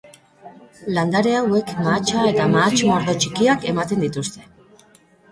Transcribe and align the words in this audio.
Landare 0.93 1.33
hauek 1.39 1.67
mahatsa 1.87 2.23
eta 2.29 2.47
mahats-mordo 2.53 3.15
txikiak 3.25 3.67
ematen 3.73 4.01
dituzte. 4.05 4.43